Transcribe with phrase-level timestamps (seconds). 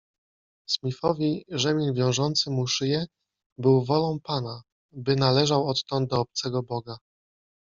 [0.69, 3.05] Smithowi rzemień wiążący mu szyję-
[3.57, 6.97] było wolą pana, by należał odtąd do obcego boga.